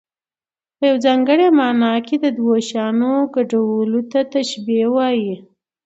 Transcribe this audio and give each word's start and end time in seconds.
په 0.77 0.83
یوه 0.89 1.01
ځانګړې 1.05 1.47
مانا 1.57 1.93
کې 2.07 2.15
د 2.19 2.25
دوو 2.37 2.55
څيزونو 2.69 3.09
ګډون 3.35 3.91
ته 4.11 4.19
تشبېه 4.31 4.87
وايي. 4.95 5.33